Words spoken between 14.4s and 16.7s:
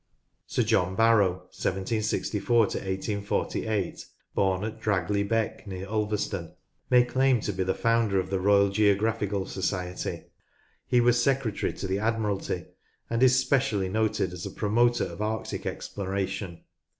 a promoter of Arctic exploration.